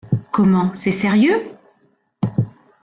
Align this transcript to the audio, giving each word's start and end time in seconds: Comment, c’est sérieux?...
Comment, 0.31 0.71
c’est 0.73 0.91
sérieux?... 0.91 1.43